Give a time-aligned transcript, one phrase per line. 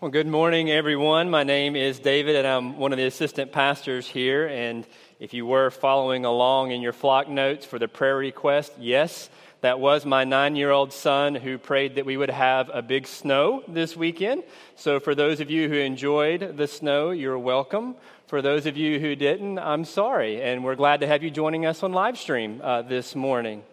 [0.00, 1.28] Well, good morning, everyone.
[1.28, 4.46] My name is David, and I'm one of the assistant pastors here.
[4.46, 4.86] And
[5.18, 9.28] if you were following along in your flock notes for the prayer request, yes,
[9.60, 13.06] that was my nine year old son who prayed that we would have a big
[13.06, 14.42] snow this weekend.
[14.74, 17.94] So, for those of you who enjoyed the snow, you're welcome.
[18.26, 20.40] For those of you who didn't, I'm sorry.
[20.40, 23.64] And we're glad to have you joining us on live stream uh, this morning.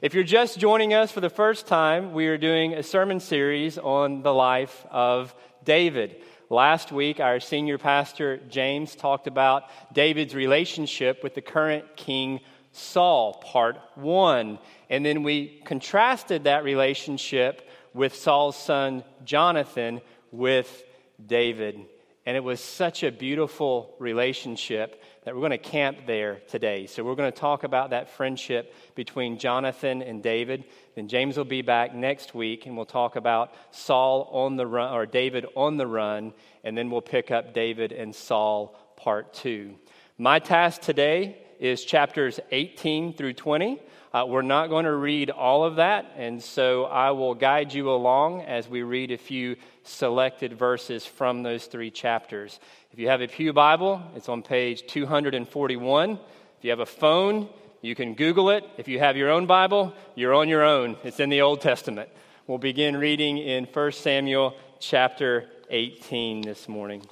[0.00, 3.78] If you're just joining us for the first time, we are doing a sermon series
[3.78, 5.34] on the life of
[5.66, 6.22] David.
[6.48, 12.40] Last week, our senior pastor, James, talked about David's relationship with the current king,
[12.72, 14.58] Saul, part one.
[14.88, 20.00] And then we contrasted that relationship with Saul's son, Jonathan,
[20.30, 20.84] with
[21.24, 21.80] David.
[22.24, 26.86] And it was such a beautiful relationship that we're going to camp there today.
[26.86, 30.66] So we're going to talk about that friendship between Jonathan and David.
[30.94, 34.94] Then James will be back next week and we'll talk about Saul on the run
[34.94, 39.74] or David on the run and then we'll pick up David and Saul part 2.
[40.16, 43.82] My task today is chapters 18 through 20.
[44.16, 47.90] Uh, we're not going to read all of that, and so I will guide you
[47.90, 52.58] along as we read a few selected verses from those three chapters.
[52.92, 56.12] If you have a Pew Bible, it's on page 241.
[56.12, 56.18] If
[56.62, 57.50] you have a phone,
[57.82, 58.64] you can Google it.
[58.78, 60.96] If you have your own Bible, you're on your own.
[61.04, 62.08] It's in the Old Testament.
[62.46, 67.02] We'll begin reading in 1 Samuel chapter 18 this morning.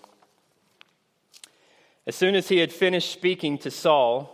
[2.07, 4.34] As soon as he had finished speaking to Saul,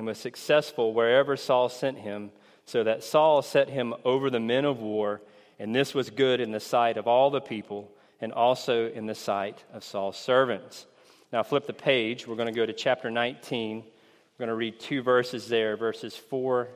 [0.00, 2.30] and was successful wherever Saul sent him,
[2.64, 5.20] so that Saul set him over the men of war,
[5.58, 9.14] and this was good in the sight of all the people and also in the
[9.14, 10.86] sight of Saul's servants.
[11.34, 12.26] Now, flip the page.
[12.26, 13.80] We're going to go to chapter 19.
[13.80, 16.68] We're going to read two verses there, verses 4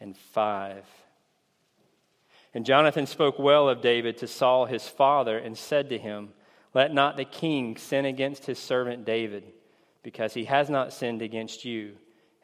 [0.00, 0.84] and 5.
[2.54, 6.28] And Jonathan spoke well of David to Saul his father and said to him,
[6.72, 9.42] Let not the king sin against his servant David,
[10.04, 11.96] because he has not sinned against you,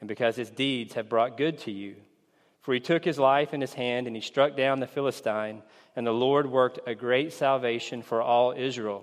[0.06, 1.96] and because his deeds have brought good to you.
[2.60, 5.62] For he took his life in his hand, and he struck down the Philistine
[5.96, 9.02] and the Lord worked a great salvation for all Israel.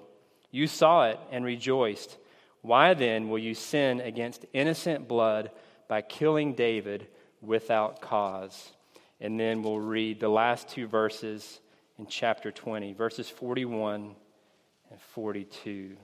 [0.51, 2.17] You saw it and rejoiced.
[2.61, 5.51] Why then will you sin against innocent blood
[5.89, 7.07] by killing David
[7.41, 8.71] without cause?
[9.19, 11.59] And then we'll read the last two verses
[11.99, 14.15] in chapter 20, verses 41
[14.91, 15.97] and 42.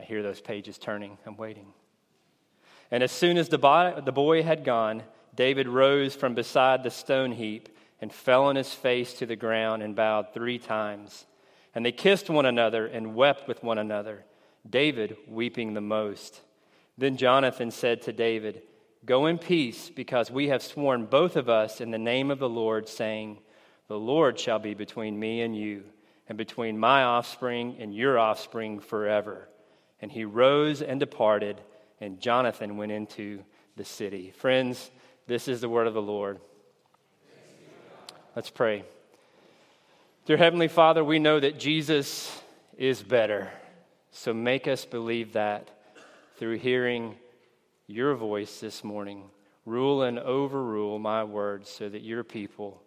[0.00, 1.18] I hear those pages turning.
[1.26, 1.74] I'm waiting.
[2.90, 5.02] And as soon as the boy had gone,
[5.34, 7.68] David rose from beside the stone heap
[8.00, 11.26] and fell on his face to the ground and bowed three times.
[11.74, 14.24] And they kissed one another and wept with one another,
[14.68, 16.40] David weeping the most.
[16.96, 18.62] Then Jonathan said to David,
[19.04, 22.48] Go in peace, because we have sworn both of us in the name of the
[22.48, 23.38] Lord, saying,
[23.88, 25.84] The Lord shall be between me and you,
[26.26, 29.49] and between my offspring and your offspring forever.
[30.02, 31.60] And he rose and departed,
[32.00, 33.44] and Jonathan went into
[33.76, 34.32] the city.
[34.36, 34.90] Friends,
[35.26, 36.40] this is the word of the Lord.
[38.34, 38.84] Let's pray.
[40.26, 42.40] Dear Heavenly Father, we know that Jesus
[42.78, 43.50] is better.
[44.12, 45.68] So make us believe that
[46.36, 47.16] through hearing
[47.86, 49.24] your voice this morning.
[49.66, 52.82] Rule and overrule my words so that your people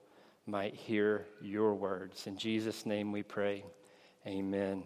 [0.48, 2.28] might hear your words.
[2.28, 3.64] In Jesus' name we pray.
[4.26, 4.84] Amen.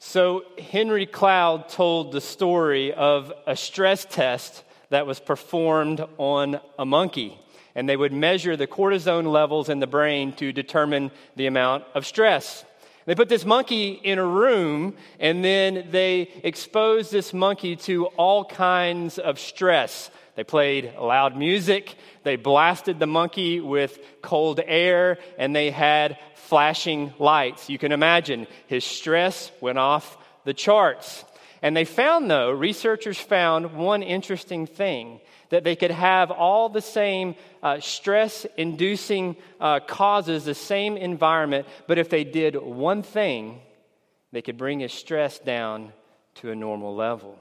[0.00, 6.86] So, Henry Cloud told the story of a stress test that was performed on a
[6.86, 7.36] monkey.
[7.74, 12.06] And they would measure the cortisone levels in the brain to determine the amount of
[12.06, 12.64] stress.
[13.06, 18.44] They put this monkey in a room and then they exposed this monkey to all
[18.44, 20.10] kinds of stress.
[20.38, 27.12] They played loud music, they blasted the monkey with cold air, and they had flashing
[27.18, 27.68] lights.
[27.68, 31.24] You can imagine his stress went off the charts.
[31.60, 35.18] And they found, though, researchers found one interesting thing
[35.48, 41.66] that they could have all the same uh, stress inducing uh, causes, the same environment,
[41.88, 43.60] but if they did one thing,
[44.30, 45.92] they could bring his stress down
[46.36, 47.36] to a normal level.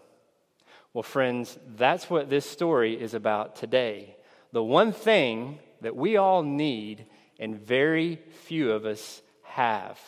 [0.97, 4.15] Well, friends, that's what this story is about today.
[4.51, 7.05] The one thing that we all need
[7.39, 9.99] and very few of us have.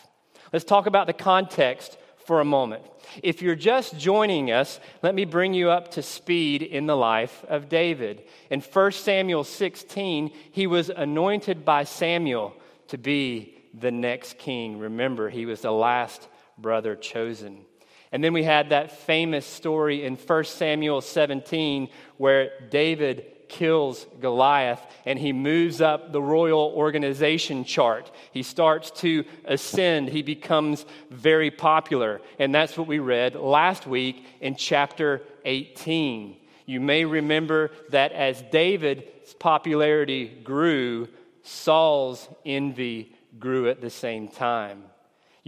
[0.52, 1.96] Let's talk about the context
[2.26, 2.82] for a moment.
[3.22, 7.46] If you're just joining us, let me bring you up to speed in the life
[7.48, 8.24] of David.
[8.50, 12.56] In 1 Samuel 16, he was anointed by Samuel
[12.88, 14.80] to be the next king.
[14.80, 16.28] Remember, he was the last
[16.58, 17.64] brother chosen.
[18.12, 24.82] And then we had that famous story in 1 Samuel 17 where David kills Goliath
[25.06, 28.10] and he moves up the royal organization chart.
[28.32, 30.10] He starts to ascend.
[30.10, 32.22] He becomes very popular.
[32.38, 36.38] And that's what we read last week in chapter 18.
[36.66, 41.08] You may remember that as David's popularity grew,
[41.42, 44.84] Saul's envy grew at the same time.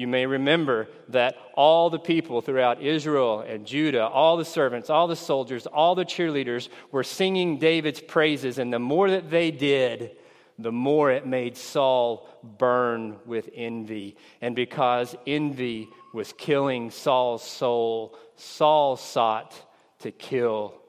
[0.02, 5.08] You may remember that all the people throughout Israel and Judah, all the servants, all
[5.08, 10.18] the soldiers, all the cheerleaders were singing David's praises, and the more that they did,
[10.58, 14.18] the more it made Saul burn with envy.
[14.42, 19.54] And because envy was killing Saul's soul, Saul sought
[20.00, 20.82] to kill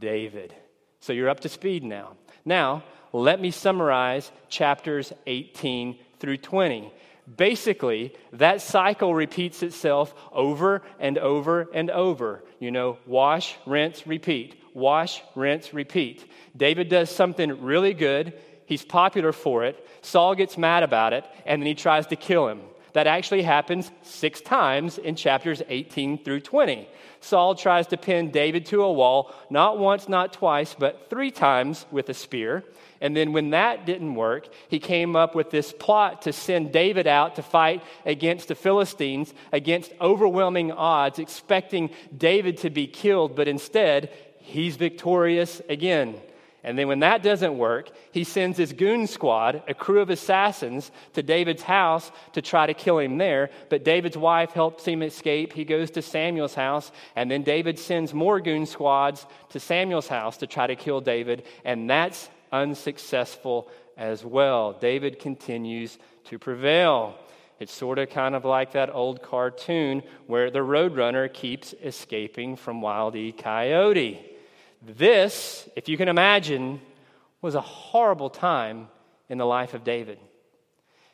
[0.00, 0.52] David.
[0.98, 2.16] So you're up to speed now.
[2.44, 6.92] Now, let me summarize chapters 18 through 20.
[7.34, 12.44] Basically, that cycle repeats itself over and over and over.
[12.60, 14.62] You know, wash, rinse, repeat.
[14.74, 16.30] Wash, rinse, repeat.
[16.56, 18.34] David does something really good.
[18.66, 19.86] He's popular for it.
[20.02, 22.60] Saul gets mad about it, and then he tries to kill him.
[22.96, 26.88] That actually happens six times in chapters 18 through 20.
[27.20, 31.84] Saul tries to pin David to a wall, not once, not twice, but three times
[31.90, 32.64] with a spear.
[33.02, 37.06] And then when that didn't work, he came up with this plot to send David
[37.06, 43.46] out to fight against the Philistines against overwhelming odds, expecting David to be killed, but
[43.46, 44.08] instead,
[44.38, 46.18] he's victorious again.
[46.66, 50.90] And then when that doesn't work, he sends his goon squad, a crew of assassins,
[51.12, 53.50] to David's house to try to kill him there.
[53.70, 55.52] But David's wife helps him escape.
[55.52, 60.38] He goes to Samuel's house, and then David sends more goon squads to Samuel's house
[60.38, 61.44] to try to kill David.
[61.64, 64.72] And that's unsuccessful as well.
[64.72, 67.14] David continues to prevail.
[67.60, 72.80] It's sort of kind of like that old cartoon where the roadrunner keeps escaping from
[72.80, 73.30] Wile E.
[73.30, 74.35] Coyote.
[74.82, 76.80] This, if you can imagine,
[77.42, 78.88] was a horrible time
[79.28, 80.18] in the life of David.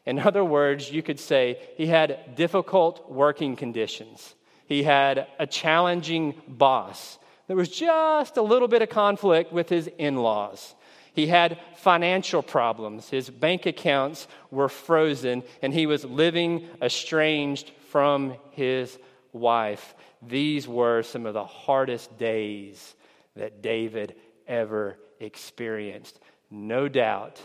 [0.05, 4.35] In other words, you could say he had difficult working conditions.
[4.67, 7.19] He had a challenging boss.
[7.47, 10.75] There was just a little bit of conflict with his in laws.
[11.15, 13.11] He had financial problems.
[13.11, 18.99] His bank accounts were frozen, and he was living estranged from his
[19.35, 19.95] wife.
[20.23, 22.95] These were some of the hardest days
[23.37, 24.15] that David
[24.47, 26.21] ever experienced.
[26.51, 27.41] No doubt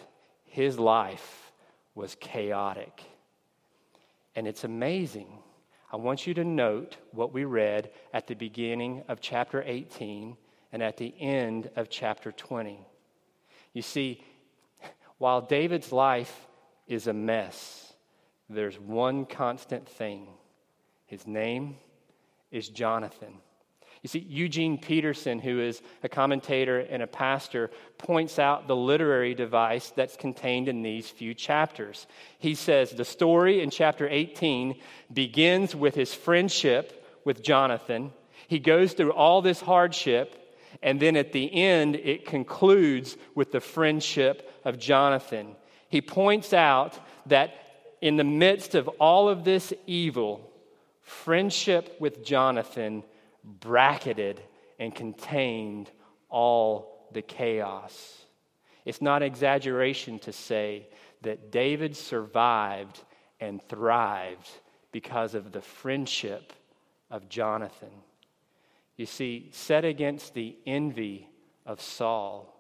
[0.46, 1.52] his life
[1.96, 3.04] was chaotic.
[4.36, 5.40] And it's amazing.
[5.92, 10.36] I want you to note what we read at the beginning of chapter 18
[10.72, 12.86] and at the end of chapter 20.
[13.74, 14.24] You see,
[15.18, 16.48] while David's life
[16.88, 17.94] is a mess,
[18.50, 20.28] there's one constant thing.
[21.06, 21.78] His name
[22.52, 23.34] is Jonathan.
[24.04, 29.34] You see, Eugene Peterson, who is a commentator and a pastor, points out the literary
[29.34, 32.08] device that's contained in these few chapters.
[32.40, 34.80] He says the story in chapter 18
[35.14, 38.14] begins with his friendship with Jonathan.
[38.48, 40.48] He goes through all this hardship
[40.82, 45.56] and then at the end, it concludes with the friendship of Jonathan.
[45.90, 47.54] He points out that
[48.02, 50.52] in the midst of all of this evil,
[51.02, 53.04] friendship with Jonathan
[53.48, 54.42] bracketed
[54.80, 55.90] and contained
[56.30, 58.26] all the chaos.
[58.86, 60.90] It's not exaggeration to say
[61.22, 63.04] that David survived
[63.40, 64.50] and thrived
[64.92, 66.54] because of the friendship
[67.10, 67.92] of Jonathan.
[68.96, 71.30] You see, set against the envy
[71.66, 72.54] of Saul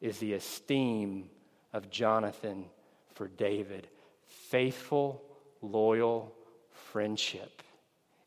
[0.00, 1.30] is the esteem
[1.72, 2.66] of Jonathan
[3.14, 3.88] for David.
[4.26, 5.22] Faithful,
[5.62, 6.34] loyal
[6.70, 7.62] friendship.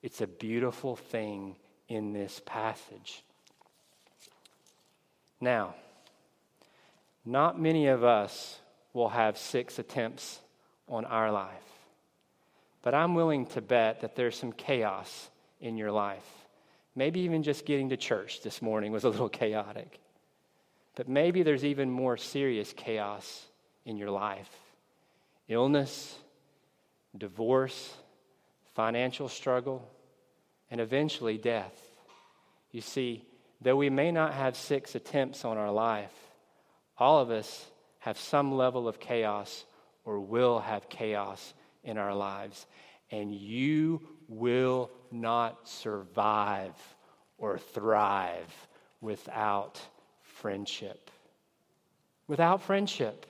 [0.01, 1.57] It's a beautiful thing
[1.89, 3.23] in this passage.
[5.41, 5.75] Now,
[7.25, 8.59] not many of us
[8.93, 10.39] will have six attempts
[10.87, 11.51] on our life,
[12.81, 15.29] but I'm willing to bet that there's some chaos
[15.59, 16.25] in your life.
[16.95, 19.99] Maybe even just getting to church this morning was a little chaotic.
[20.95, 23.45] But maybe there's even more serious chaos
[23.85, 24.49] in your life
[25.47, 26.15] illness,
[27.17, 27.95] divorce,
[28.75, 29.89] financial struggle,
[30.71, 31.79] and eventually death.
[32.71, 33.25] You see,
[33.61, 36.13] though we may not have six attempts on our life,
[36.97, 37.65] all of us
[37.99, 39.65] have some level of chaos
[40.05, 42.65] or will have chaos in our lives.
[43.11, 46.75] and you will not survive
[47.37, 48.67] or thrive
[49.01, 49.79] without
[50.21, 51.09] friendship.
[52.27, 53.25] Without friendship,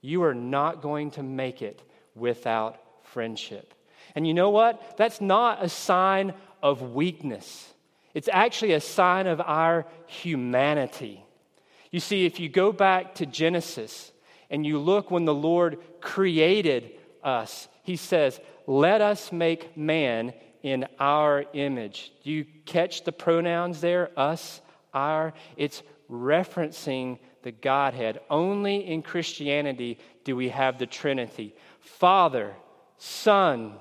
[0.00, 1.80] you are not going to make it
[2.14, 3.72] without friendship.
[4.14, 4.96] And you know what?
[4.98, 7.72] That's not a sign of weakness.
[8.14, 11.22] It's actually a sign of our humanity.
[11.90, 14.10] You see, if you go back to Genesis
[14.48, 16.92] and you look when the Lord created
[17.22, 22.12] us, He says, Let us make man in our image.
[22.24, 24.10] Do you catch the pronouns there?
[24.18, 24.62] Us,
[24.94, 25.34] our?
[25.58, 28.20] It's referencing the Godhead.
[28.30, 32.54] Only in Christianity do we have the Trinity Father,
[32.96, 33.74] Son,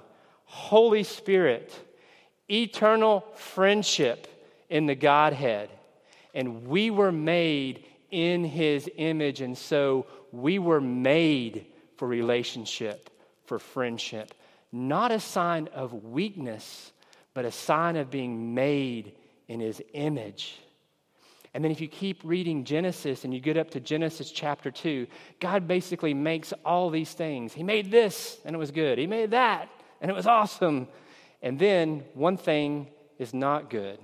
[0.44, 1.74] Holy Spirit
[2.62, 4.28] eternal friendship
[4.70, 5.70] in the Godhead.
[6.34, 9.42] And we were made in his image.
[9.42, 11.68] And so we were made
[11.98, 13.10] for relationship,
[13.46, 14.34] for friendship.
[14.72, 16.92] Not a sign of weakness,
[17.34, 19.14] but a sign of being made
[19.48, 20.60] in his image.
[21.54, 25.06] And then if you keep reading Genesis and you get up to Genesis chapter 2,
[25.40, 27.54] God basically makes all these things.
[27.54, 28.98] He made this and it was good.
[28.98, 29.70] He made that
[30.02, 30.88] and it was awesome.
[31.44, 32.88] And then one thing
[33.20, 34.00] is not good.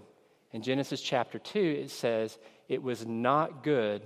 [0.51, 4.01] In Genesis chapter 2, it says, It was not good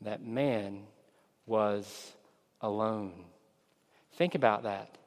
[0.00, 0.82] that man
[1.46, 2.12] was
[2.60, 3.12] alone.
[4.14, 4.98] Think about that.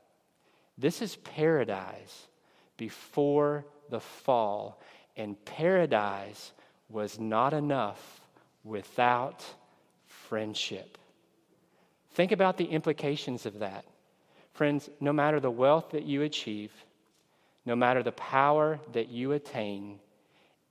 [0.77, 2.27] This is paradise
[2.77, 4.81] before the fall,
[5.17, 6.53] and paradise
[6.89, 8.21] was not enough
[8.63, 9.43] without
[10.05, 10.97] friendship.
[12.11, 13.83] Think about the implications of that.
[14.53, 16.71] Friends, no matter the wealth that you achieve,
[17.67, 19.99] no matter the power that you attain,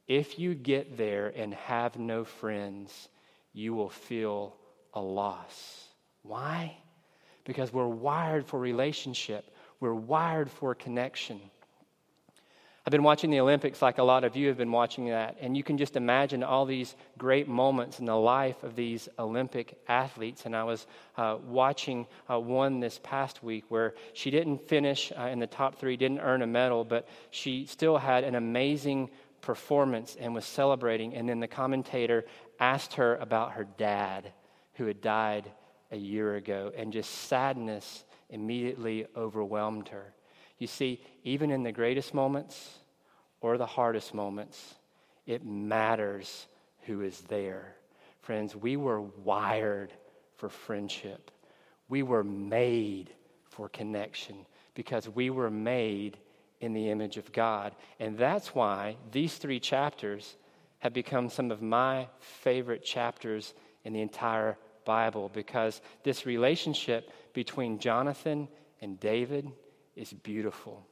[0.09, 3.11] if you get there and have no friends,
[3.53, 4.57] you will feel
[4.95, 5.89] a loss.
[6.23, 6.75] Why?
[7.45, 9.45] Because we're wired for relationship,
[9.79, 11.39] we're wired for connection.
[12.87, 15.57] I've been watching the Olympics like a lot of you have been watching that, and
[15.57, 20.47] you can just imagine all these great moments in the life of these Olympic athletes.
[20.47, 25.23] And I was uh, watching uh, one this past week where she didn't finish uh,
[25.23, 30.17] in the top three, didn't earn a medal, but she still had an amazing performance
[30.21, 31.17] and was celebrating.
[31.17, 32.25] And then the commentator
[32.61, 34.33] asked her about her dad,
[34.75, 35.51] who had died
[35.91, 40.16] a year ago, and just sadness immediately overwhelmed her.
[40.59, 42.79] You see, even in the greatest moments
[43.41, 44.75] or the hardest moments,
[45.27, 46.47] it matters
[46.83, 47.75] who is there.
[48.23, 49.93] Friends, we were wired
[50.37, 51.31] for friendship.
[51.89, 53.11] We were made
[53.51, 56.19] for connection because we were made
[56.61, 57.75] in the image of God.
[58.01, 60.37] And that's why these three chapters
[60.79, 67.79] have become some of my favorite chapters in the entire Bible because this relationship between
[67.79, 68.49] Jonathan
[68.81, 69.51] and David
[69.97, 70.87] is beautiful.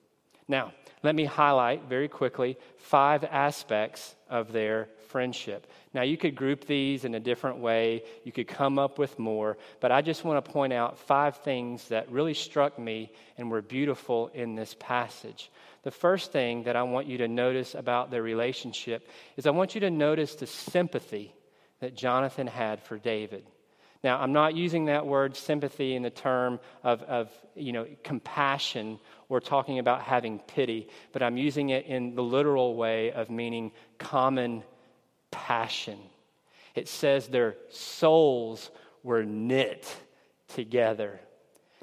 [0.46, 5.70] Now, let me highlight very quickly five aspects of their friendship.
[5.94, 9.56] Now, you could group these in a different way, you could come up with more,
[9.80, 13.62] but I just want to point out five things that really struck me and were
[13.62, 15.50] beautiful in this passage.
[15.82, 19.74] The first thing that I want you to notice about their relationship is I want
[19.74, 21.32] you to notice the sympathy
[21.80, 23.46] that Jonathan had for David.
[24.04, 28.98] Now, I'm not using that word sympathy in the term of, of you know, compassion
[29.30, 33.72] or talking about having pity, but I'm using it in the literal way of meaning
[33.98, 34.62] common
[35.30, 35.98] passion.
[36.74, 38.70] It says their souls
[39.02, 39.90] were knit
[40.48, 41.18] together.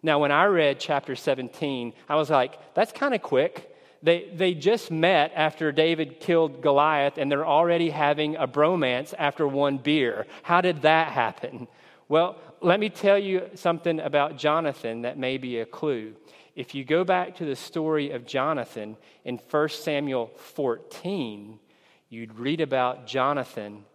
[0.03, 3.75] Now, when I read chapter 17, I was like, that's kind of quick.
[4.03, 9.47] They, they just met after David killed Goliath, and they're already having a bromance after
[9.47, 10.27] one beer.
[10.43, 11.67] How did that happen?
[12.11, 16.13] Well, let me tell you something about Jonathan that may be a clue.
[16.57, 21.57] If you go back to the story of Jonathan in 1 Samuel 14,
[22.09, 23.85] you'd read about Jonathan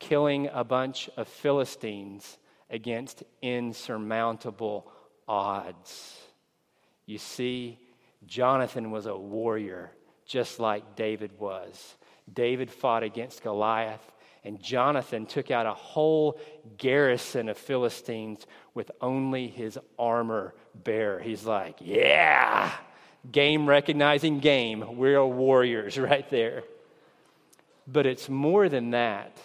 [0.00, 2.38] killing a bunch of Philistines
[2.70, 4.90] against insurmountable
[5.28, 6.18] odds.
[7.06, 7.78] You see,
[8.26, 9.92] Jonathan was a warrior,
[10.26, 11.94] just like David was.
[12.34, 14.10] David fought against Goliath
[14.44, 16.40] and Jonathan took out a whole
[16.78, 21.20] garrison of Philistines with only his armor bearer.
[21.20, 22.72] He's like, yeah,
[23.30, 24.96] game recognizing game.
[24.96, 26.62] We're warriors right there.
[27.86, 29.36] But it's more than that.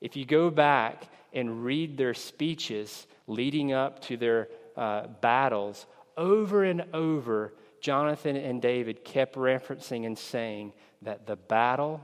[0.00, 5.86] If you go back and read their speeches leading up to their uh, battles,
[6.16, 10.72] over and over, Jonathan and David kept referencing and saying
[11.02, 12.00] that the battle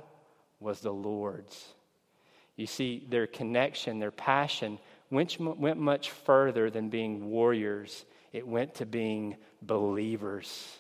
[0.61, 1.75] was the Lord's
[2.61, 4.79] you see, their connection, their passion
[5.11, 10.77] went, went much further than being warriors, it went to being believers.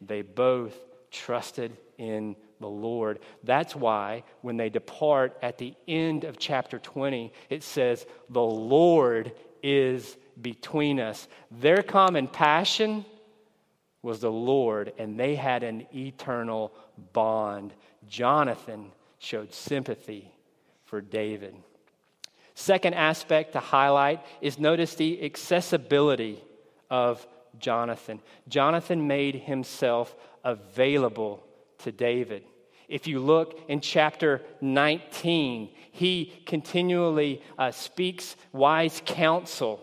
[0.00, 0.74] They both
[1.10, 3.18] trusted in the Lord.
[3.44, 9.32] That's why when they depart at the end of chapter 20, it says, The Lord
[9.62, 11.28] is between us.
[11.50, 13.04] Their common passion
[14.00, 16.72] was the Lord, and they had an eternal
[17.12, 17.74] bond.
[18.08, 20.32] Jonathan showed sympathy
[20.90, 21.54] for David.
[22.56, 26.42] Second aspect to highlight is notice the accessibility
[26.90, 27.24] of
[27.60, 28.20] Jonathan.
[28.48, 31.44] Jonathan made himself available
[31.78, 32.42] to David.
[32.88, 39.80] If you look in chapter 19, he continually uh, speaks wise counsel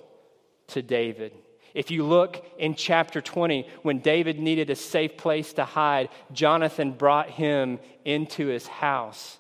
[0.68, 1.32] to David.
[1.74, 6.92] If you look in chapter 20, when David needed a safe place to hide, Jonathan
[6.92, 9.40] brought him into his house.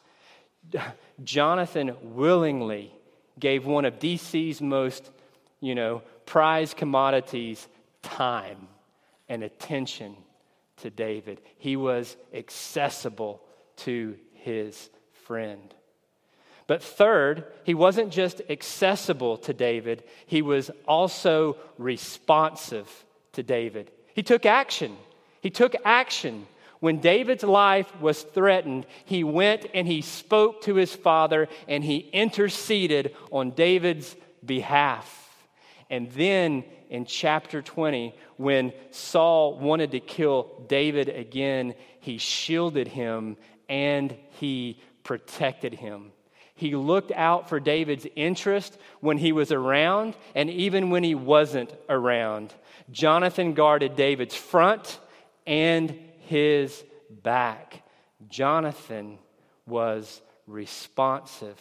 [1.24, 2.92] Jonathan willingly
[3.40, 5.10] gave one of DC's most,
[5.60, 7.68] you know, prized commodities,
[8.02, 8.68] time
[9.30, 10.16] and attention
[10.78, 11.42] to David.
[11.58, 13.42] He was accessible
[13.78, 14.90] to his
[15.26, 15.74] friend.
[16.68, 23.92] But third, he wasn't just accessible to David, he was also responsive to David.
[24.14, 24.98] He took action.
[25.42, 26.48] He took action.
[26.79, 31.98] When David's life was threatened, he went and he spoke to his father and he
[32.13, 34.15] interceded on David's
[34.46, 35.24] behalf.
[35.89, 43.38] And then in chapter 20, when Saul wanted to kill David again, he shielded him
[43.67, 46.12] and he protected him.
[46.55, 51.74] He looked out for David's interest when he was around and even when he wasn't
[51.88, 52.53] around.
[52.91, 55.00] Jonathan guarded David's front
[55.46, 56.84] and his
[57.24, 57.84] back.
[58.29, 59.17] Jonathan
[59.65, 61.60] was responsive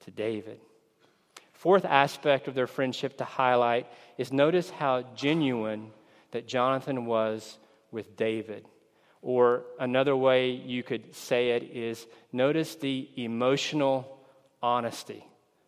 [0.00, 0.60] to David.
[1.52, 3.86] Fourth aspect of their friendship to highlight
[4.18, 5.90] is notice how genuine
[6.32, 7.58] that Jonathan was
[7.90, 8.66] with David.
[9.22, 14.18] Or another way you could say it is notice the emotional
[14.60, 15.24] honesty.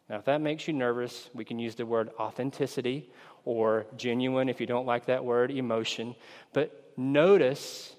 [0.08, 3.10] Now, if that makes you nervous, we can use the word authenticity
[3.44, 6.14] or genuine if you don't like that word, emotion.
[6.52, 7.94] But notice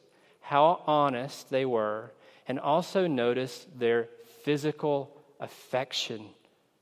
[0.45, 2.11] how honest they were,
[2.47, 4.07] and also notice their
[4.43, 6.23] physical affection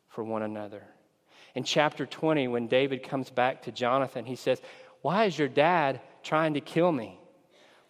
[0.10, 0.84] for one another.
[1.56, 4.62] In chapter 20, when David comes back to Jonathan, he says,
[5.02, 7.18] Why is your dad trying to kill me?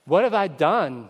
[0.06, 1.10] What have I done?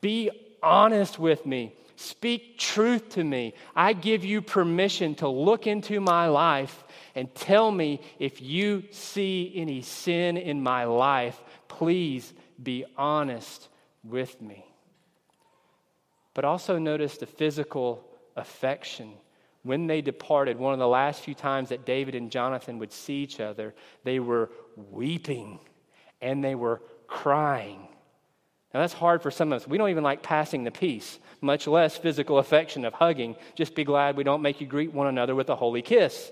[0.00, 0.30] Be
[0.62, 1.74] honest with me.
[1.96, 3.54] Speak truth to me.
[3.74, 6.84] I give you permission to look into my life
[7.16, 11.42] and tell me if you see any sin in my life.
[11.66, 13.68] Please be honest
[14.08, 14.64] with me.
[16.34, 18.04] But also notice the physical
[18.36, 19.12] affection.
[19.62, 23.22] When they departed, one of the last few times that David and Jonathan would see
[23.22, 25.58] each other, they were weeping
[26.20, 27.88] and they were crying.
[28.72, 29.68] Now, that's hard for some of us.
[29.68, 33.36] We don't even like passing the peace, much less physical affection of hugging.
[33.54, 36.30] Just be glad we don't make you greet one another with a holy kiss.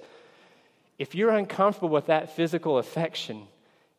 [0.99, 3.49] If you're uncomfortable with that physical affection,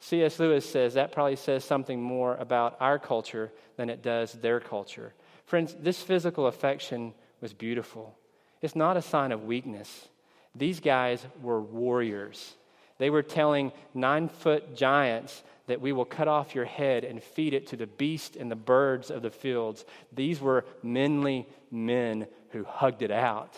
[0.05, 0.37] C.S.
[0.37, 5.15] Lewis says that probably says something more about our culture than it does their culture.
[5.47, 8.15] Friends, this physical affection was beautiful.
[8.61, 10.07] It's not a sign of weakness.
[10.53, 12.53] These guys were warriors.
[12.99, 17.55] They were telling nine foot giants that we will cut off your head and feed
[17.55, 19.85] it to the beasts and the birds of the fields.
[20.13, 23.55] These were manly men who hugged it out.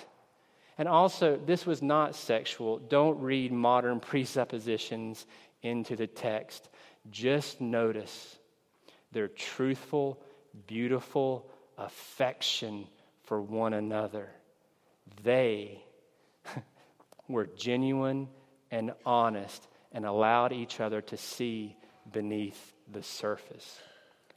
[0.78, 2.78] And also, this was not sexual.
[2.78, 5.26] Don't read modern presuppositions
[5.68, 6.70] into the text.
[7.10, 8.38] Just notice
[9.12, 10.22] their truthful,
[10.66, 12.88] beautiful affection
[13.24, 14.30] for one another.
[15.24, 15.84] They
[17.28, 18.30] were genuine
[18.72, 21.78] and honest and allowed each other to see
[22.12, 23.80] beneath the surface.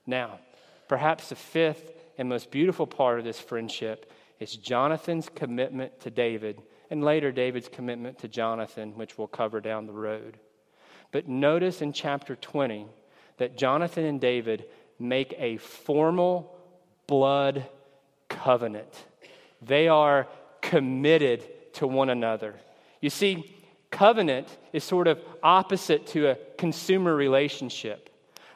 [0.07, 0.41] Now,
[0.89, 6.63] perhaps the fifth and most beautiful part of this friendship is Jonathan's commitment to David,
[6.89, 10.39] and later David's commitment to Jonathan, which we'll cover down the road.
[11.13, 12.87] But notice in chapter 20
[13.39, 14.67] that Jonathan and David
[14.99, 16.57] make a formal
[17.07, 17.67] blood
[18.29, 19.05] covenant.
[19.63, 20.29] They are
[20.61, 21.45] committed
[21.75, 22.55] to one another.
[23.01, 23.57] You see,
[23.91, 28.09] covenant is sort of opposite to a consumer relationship.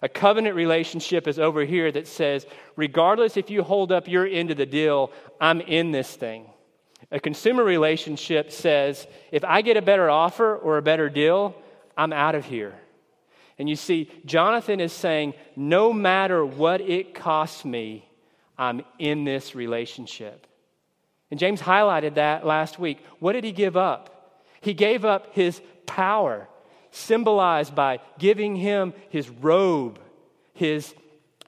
[0.02, 4.50] A covenant relationship is over here that says, regardless if you hold up your end
[4.50, 6.46] of the deal, I'm in this thing.
[7.10, 11.54] A consumer relationship says, if I get a better offer or a better deal,
[11.96, 12.74] I'm out of here.
[13.58, 18.08] And you see, Jonathan is saying, no matter what it costs me,
[18.58, 20.46] I'm in this relationship.
[21.30, 22.98] And James highlighted that last week.
[23.18, 24.42] What did he give up?
[24.60, 26.48] He gave up his power,
[26.90, 29.98] symbolized by giving him his robe,
[30.52, 30.94] his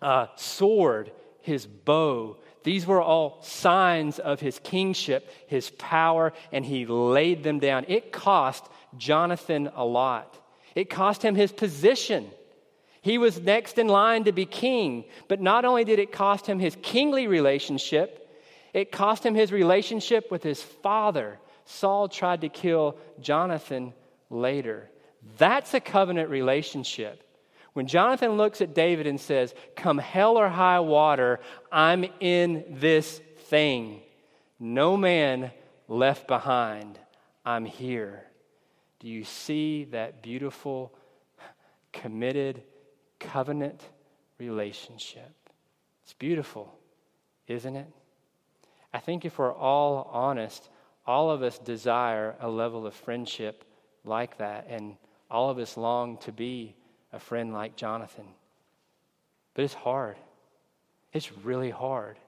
[0.02, 2.36] uh, sword, his bow.
[2.62, 7.84] These were all signs of his kingship, his power, and he laid them down.
[7.88, 8.64] It cost
[8.96, 10.36] Jonathan a lot.
[10.74, 12.30] It cost him his position.
[13.00, 16.58] He was next in line to be king, but not only did it cost him
[16.58, 18.28] his kingly relationship,
[18.74, 21.38] it cost him his relationship with his father.
[21.64, 23.94] Saul tried to kill Jonathan
[24.28, 24.90] later.
[25.38, 27.22] That's a covenant relationship.
[27.72, 33.20] When Jonathan looks at David and says, Come hell or high water, I'm in this
[33.48, 34.00] thing.
[34.58, 35.52] No man
[35.88, 36.98] left behind.
[37.44, 38.24] I'm here.
[39.00, 40.92] Do you see that beautiful,
[41.92, 42.62] committed,
[43.20, 43.82] covenant
[44.38, 45.34] relationship?
[46.04, 46.72] It's beautiful,
[47.46, 47.88] isn't it?
[48.92, 50.68] I think if we're all honest,
[51.06, 53.64] all of us desire a level of friendship
[54.04, 54.96] like that, and
[55.30, 56.74] all of us long to be
[57.12, 58.26] a friend like Jonathan.
[59.54, 60.16] But it's hard.
[61.12, 62.18] It's really hard.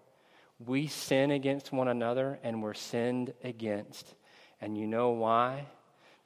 [0.67, 4.15] We sin against one another and we're sinned against.
[4.61, 5.67] And you know why?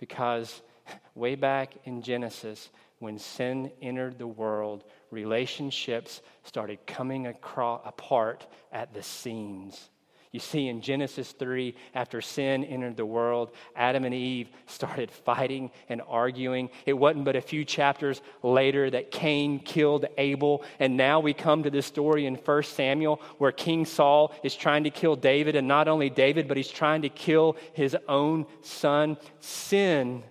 [0.03, 0.63] Because
[1.15, 8.93] way back in Genesis, when sin entered the world, relationships started coming across, apart at
[8.93, 9.91] the seams.
[10.33, 15.71] You see, in Genesis 3, after sin entered the world, Adam and Eve started fighting
[15.91, 16.71] and arguing.
[16.87, 20.65] It wasn't but a few chapters later that Cain killed Abel.
[20.81, 24.85] And now we come to this story in 1 Samuel where King Saul is trying
[24.85, 25.55] to kill David.
[25.55, 29.19] And not only David, but he's trying to kill his own son.
[29.41, 30.23] Sin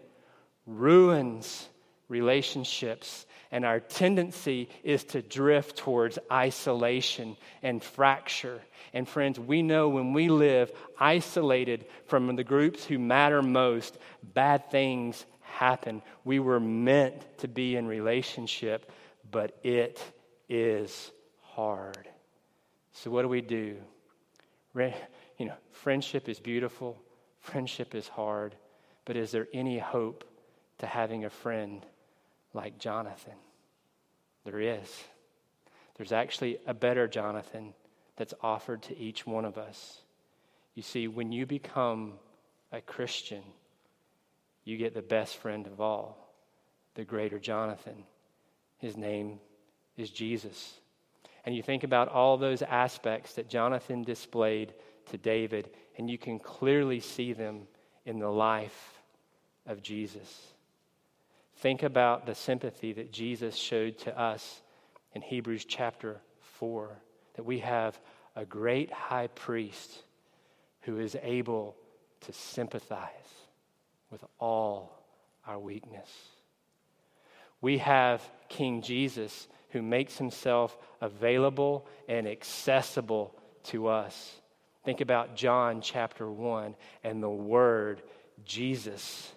[0.65, 1.69] ruins
[2.07, 8.61] relationships and our tendency is to drift towards isolation and fracture.
[8.93, 14.71] And friends, we know when we live isolated from the groups who matter most, bad
[14.71, 16.01] things happen.
[16.23, 18.89] We were meant to be in relationship,
[19.29, 20.01] but it
[20.47, 21.11] is
[21.41, 22.07] hard.
[22.93, 23.77] So, what do we do?
[24.75, 27.01] You know, friendship is beautiful,
[27.39, 28.55] friendship is hard,
[29.05, 30.23] but is there any hope
[30.77, 31.85] to having a friend
[32.53, 33.35] like Jonathan.
[34.43, 35.03] There is.
[35.95, 37.73] There's actually a better Jonathan
[38.17, 39.99] that's offered to each one of us.
[40.75, 42.13] You see, when you become
[42.71, 43.43] a Christian,
[44.63, 46.33] you get the best friend of all,
[46.95, 48.03] the greater Jonathan.
[48.77, 49.39] His name
[49.97, 50.75] is Jesus.
[51.45, 54.73] And you think about all those aspects that Jonathan displayed
[55.09, 57.67] to David, and you can clearly see them
[58.05, 59.01] in the life
[59.65, 60.53] of Jesus.
[61.61, 64.63] Think about the sympathy that Jesus showed to us
[65.13, 66.19] in Hebrews chapter
[66.53, 66.89] 4
[67.35, 67.99] that we have
[68.35, 70.01] a great high priest
[70.81, 71.75] who is able
[72.21, 73.11] to sympathize
[74.09, 75.03] with all
[75.45, 76.09] our weakness.
[77.61, 84.33] We have King Jesus who makes himself available and accessible to us.
[84.83, 88.01] Think about John chapter 1 and the Word,
[88.45, 89.31] Jesus,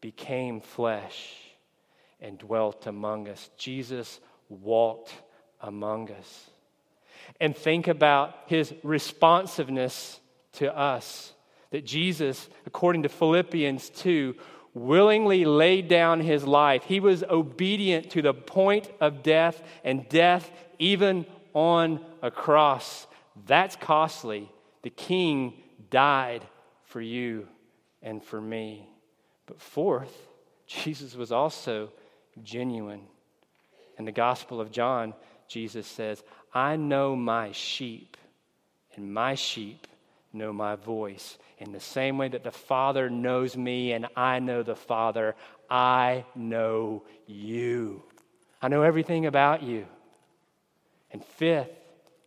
[0.00, 1.49] became flesh
[2.20, 3.50] and dwelt among us.
[3.56, 5.12] Jesus walked
[5.60, 6.50] among us.
[7.40, 10.20] And think about his responsiveness
[10.54, 11.32] to us.
[11.70, 14.34] That Jesus, according to Philippians 2,
[14.74, 16.84] willingly laid down his life.
[16.84, 23.06] He was obedient to the point of death, and death even on a cross.
[23.46, 24.50] That's costly.
[24.82, 25.54] The king
[25.90, 26.46] died
[26.84, 27.48] for you
[28.02, 28.88] and for me.
[29.46, 30.14] But fourth,
[30.66, 31.90] Jesus was also
[32.44, 33.02] genuine.
[33.98, 35.14] In the Gospel of John,
[35.48, 36.22] Jesus says,
[36.54, 38.16] I know my sheep,
[38.96, 39.86] and my sheep
[40.32, 41.38] know my voice.
[41.58, 45.34] In the same way that the Father knows me and I know the Father,
[45.68, 48.02] I know you.
[48.62, 49.86] I know everything about you.
[51.12, 51.70] And fifth,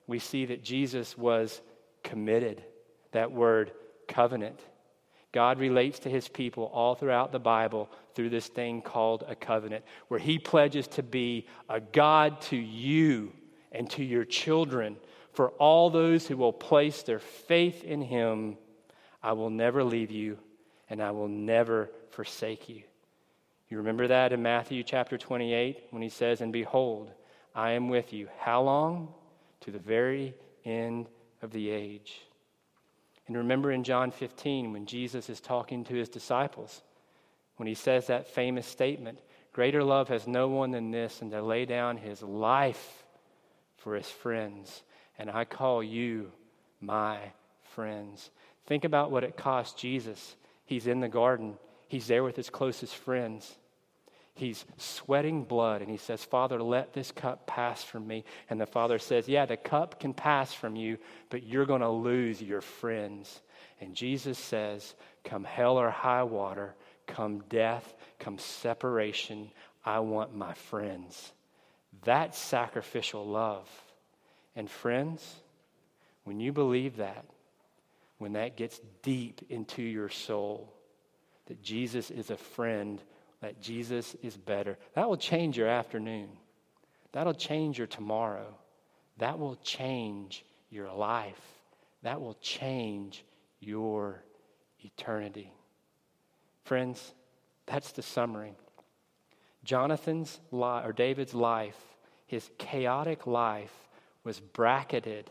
[0.07, 1.61] we see that Jesus was
[2.03, 2.63] committed.
[3.11, 3.71] That word,
[4.07, 4.59] covenant.
[5.33, 9.83] God relates to his people all throughout the Bible through this thing called a covenant,
[10.07, 13.33] where he pledges to be a God to you
[13.71, 14.95] and to your children.
[15.33, 18.57] For all those who will place their faith in him,
[19.23, 20.37] I will never leave you
[20.89, 22.83] and I will never forsake you.
[23.69, 27.09] You remember that in Matthew chapter 28 when he says, And behold,
[27.55, 28.27] I am with you.
[28.37, 29.11] How long?
[29.61, 31.07] To the very end
[31.41, 32.21] of the age.
[33.27, 36.81] And remember in John 15 when Jesus is talking to his disciples,
[37.57, 39.19] when he says that famous statement
[39.53, 43.03] Greater love has no one than this, and to lay down his life
[43.77, 44.81] for his friends.
[45.19, 46.31] And I call you
[46.81, 47.19] my
[47.75, 48.31] friends.
[48.65, 50.35] Think about what it cost Jesus.
[50.65, 53.55] He's in the garden, he's there with his closest friends.
[54.35, 58.23] He's sweating blood and he says, Father, let this cup pass from me.
[58.49, 60.97] And the father says, Yeah, the cup can pass from you,
[61.29, 63.41] but you're going to lose your friends.
[63.79, 66.73] And Jesus says, Come hell or high water,
[67.05, 69.51] come death, come separation,
[69.85, 71.31] I want my friends.
[72.03, 73.69] That's sacrificial love.
[74.55, 75.41] And friends,
[76.23, 77.25] when you believe that,
[78.17, 80.73] when that gets deep into your soul,
[81.47, 83.01] that Jesus is a friend
[83.43, 84.77] that Jesus is better.
[84.95, 86.29] That will change your afternoon.
[87.11, 88.57] That'll change your tomorrow.
[89.17, 91.41] That will change your life.
[92.03, 93.25] That will change
[93.59, 94.23] your
[94.79, 95.51] eternity.
[96.63, 97.13] Friends,
[97.65, 98.53] that's the summary.
[99.65, 101.77] Jonathan's life, or David's life,
[102.25, 103.73] his chaotic life,
[104.23, 105.29] was bracketed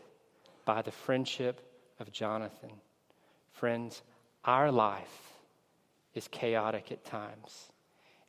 [0.65, 1.61] by the friendship
[1.99, 2.73] of Jonathan.
[3.53, 4.03] Friends,
[4.45, 5.33] our life
[6.13, 7.72] is chaotic at times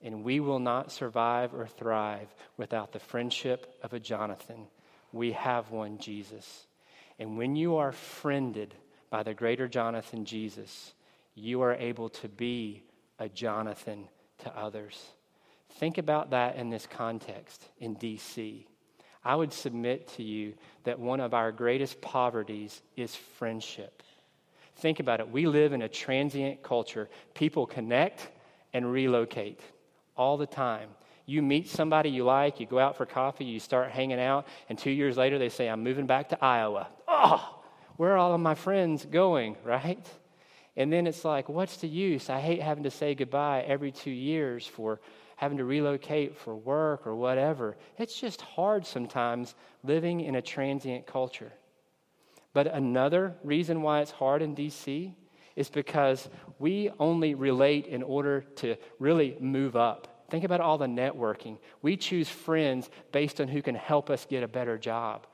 [0.04, 4.66] and we will not survive or thrive without the friendship of a Jonathan.
[5.12, 6.66] We have one, Jesus.
[7.18, 8.74] And when you are friended
[9.08, 10.92] by the greater Jonathan, Jesus,
[11.34, 12.82] you are able to be
[13.18, 15.02] a Jonathan to others.
[15.76, 18.66] Think about that in this context in DC.
[19.24, 20.52] I would submit to you
[20.84, 24.02] that one of our greatest poverties is friendship.
[24.76, 25.30] Think about it.
[25.30, 27.08] We live in a transient culture.
[27.32, 28.28] People connect
[28.74, 29.60] and relocate
[30.16, 30.90] all the time.
[31.26, 34.78] You meet somebody you like, you go out for coffee, you start hanging out, and
[34.78, 36.88] two years later they say, I'm moving back to Iowa.
[37.08, 37.62] Oh,
[37.96, 40.06] where are all of my friends going, right?
[40.76, 42.28] And then it's like, what's the use?
[42.28, 45.00] I hate having to say goodbye every two years for
[45.36, 47.76] having to relocate for work or whatever.
[47.98, 51.52] It's just hard sometimes living in a transient culture.
[52.52, 55.12] But another reason why it's hard in DC
[55.56, 60.26] is because we only relate in order to really move up.
[60.30, 61.58] Think about all the networking.
[61.82, 65.26] We choose friends based on who can help us get a better job.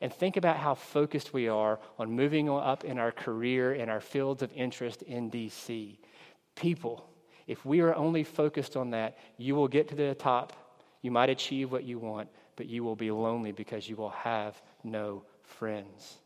[0.00, 4.00] And think about how focused we are on moving up in our career and our
[4.00, 5.96] fields of interest in DC.
[6.56, 7.08] People,
[7.46, 10.52] if we are only focused on that, you will get to the top.
[11.02, 14.60] You might achieve what you want, but you will be lonely because you will have
[14.82, 16.18] no friends.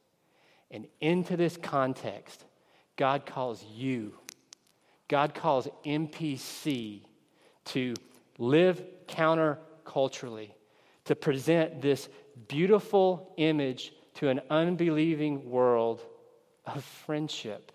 [0.71, 2.45] And into this context,
[2.99, 4.13] God calls you,
[5.07, 7.03] God calls MPC
[7.67, 7.95] to
[8.39, 10.51] live counterculturally,
[11.05, 12.09] to present this
[12.49, 16.03] beautiful image to an unbelieving world
[16.67, 17.71] of friendship.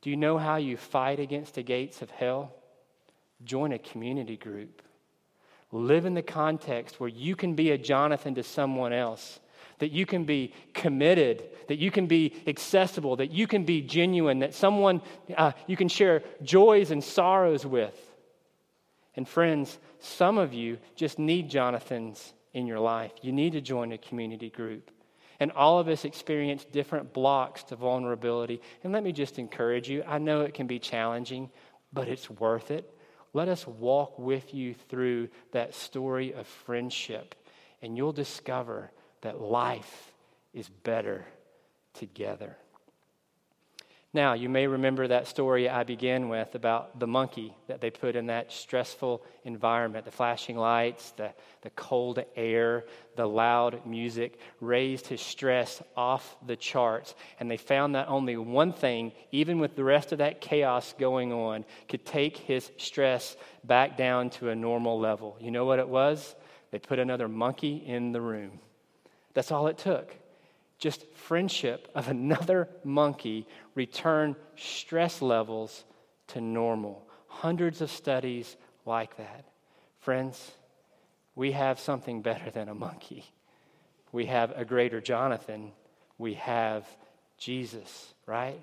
[0.00, 2.54] Do you know how you fight against the gates of hell?
[3.44, 4.80] Join a community group.
[5.70, 9.38] Live in the context where you can be a Jonathan to someone else
[9.78, 14.40] that you can be committed, that you can be accessible, that you can be genuine,
[14.40, 15.02] that someone
[15.36, 17.98] uh, you can share joys and sorrows with.
[19.16, 23.12] And friends, some of you just need Jonathans in your life.
[23.22, 24.90] You need to join a community group.
[25.40, 28.60] And all of us experience different blocks to vulnerability.
[28.82, 31.50] And let me just encourage you I know it can be challenging,
[31.92, 32.90] but it's worth it.
[33.32, 37.34] Let us walk with you through that story of friendship,
[37.82, 38.92] and you'll discover
[39.24, 40.12] that life
[40.52, 41.26] is better
[41.94, 42.56] together.
[44.12, 48.14] Now, you may remember that story I began with about the monkey that they put
[48.14, 50.04] in that stressful environment.
[50.04, 51.32] The flashing lights, the,
[51.62, 52.84] the cold air,
[53.16, 57.16] the loud music raised his stress off the charts.
[57.40, 61.32] And they found that only one thing, even with the rest of that chaos going
[61.32, 65.36] on, could take his stress back down to a normal level.
[65.40, 66.36] You know what it was?
[66.70, 68.60] They put another monkey in the room.
[69.34, 70.14] That's all it took.
[70.78, 75.84] Just friendship of another monkey return stress levels
[76.28, 77.06] to normal.
[77.26, 79.44] Hundreds of studies like that.
[80.00, 80.52] Friends,
[81.34, 83.24] we have something better than a monkey.
[84.12, 85.72] We have a greater Jonathan.
[86.18, 86.86] We have
[87.36, 88.62] Jesus, right?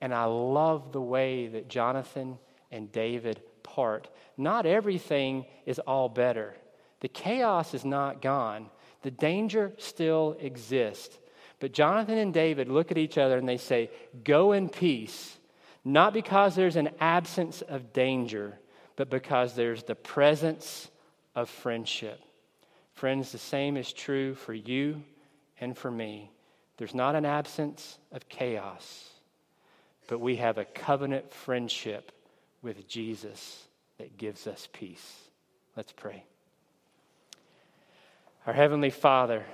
[0.00, 2.38] And I love the way that Jonathan
[2.70, 4.08] and David part.
[4.36, 6.54] Not everything is all better.
[7.00, 8.70] The chaos is not gone,
[9.02, 11.18] the danger still exists.
[11.60, 13.90] But Jonathan and David look at each other and they say,
[14.24, 15.36] Go in peace,
[15.84, 18.58] not because there's an absence of danger,
[18.96, 20.88] but because there's the presence
[21.34, 22.20] of friendship.
[22.94, 25.02] Friends, the same is true for you
[25.60, 26.30] and for me.
[26.76, 29.08] There's not an absence of chaos,
[30.06, 32.12] but we have a covenant friendship
[32.62, 33.66] with Jesus
[33.98, 35.16] that gives us peace.
[35.76, 36.24] Let's pray.
[38.48, 39.44] Our Heavenly Father,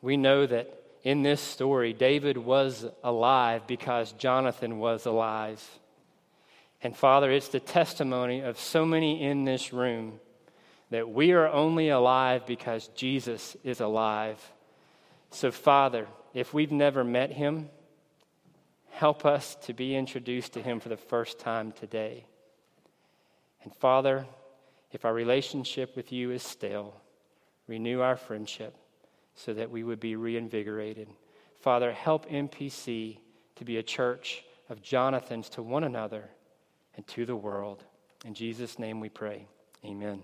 [0.00, 0.72] we know that
[1.02, 5.60] in this story, David was alive because Jonathan was alive.
[6.84, 10.20] And Father, it's the testimony of so many in this room
[10.90, 14.38] that we are only alive because Jesus is alive.
[15.32, 17.70] So, Father, if we've never met him,
[18.92, 22.24] help us to be introduced to him for the first time today.
[23.64, 24.28] And Father,
[24.92, 26.99] if our relationship with you is stale,
[27.70, 28.76] renew our friendship
[29.36, 31.08] so that we would be reinvigorated.
[31.60, 33.18] Father, help MPC
[33.54, 36.28] to be a church of Jonathans to one another
[36.96, 37.84] and to the world.
[38.24, 39.46] In Jesus' name we pray.
[39.84, 40.20] Amen.